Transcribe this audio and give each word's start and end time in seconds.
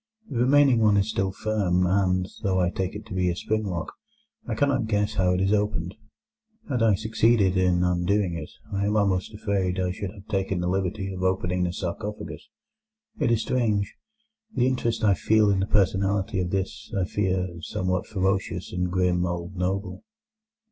The 0.31 0.39
remaining 0.39 0.79
one 0.79 0.97
is 0.97 1.11
still 1.11 1.31
firm, 1.31 1.85
and, 1.85 2.27
though 2.41 2.59
I 2.59 2.71
take 2.71 2.95
it 2.95 3.05
to 3.05 3.13
be 3.13 3.29
a 3.29 3.35
spring 3.35 3.65
lock, 3.67 3.93
I 4.47 4.55
cannot 4.55 4.87
guess 4.87 5.13
how 5.13 5.35
it 5.35 5.41
is 5.41 5.53
opened. 5.53 5.93
Had 6.67 6.81
I 6.81 6.95
succeeded 6.95 7.55
in 7.55 7.83
undoing 7.83 8.33
it, 8.35 8.49
I 8.73 8.87
am 8.87 8.97
almost 8.97 9.31
afraid 9.31 9.79
I 9.79 9.91
should 9.91 10.09
have 10.09 10.27
taken 10.27 10.59
the 10.59 10.67
liberty 10.67 11.13
of 11.13 11.21
opening 11.21 11.65
the 11.65 11.71
sarcophagus. 11.71 12.49
It 13.19 13.29
is 13.29 13.43
strange, 13.43 13.93
the 14.55 14.65
interest 14.65 15.03
I 15.03 15.13
feel 15.13 15.51
in 15.51 15.59
the 15.59 15.67
personality 15.67 16.39
of 16.39 16.49
this, 16.49 16.91
I 16.99 17.05
fear, 17.05 17.57
somewhat 17.61 18.07
ferocious 18.07 18.73
and 18.73 18.89
grim 18.91 19.23
old 19.27 19.55
noble." 19.55 20.03